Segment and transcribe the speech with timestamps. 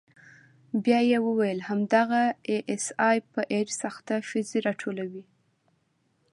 [0.83, 5.23] بيا يې وويل همدغه آى اس آى په ايډز اخته ښځې راټولوي.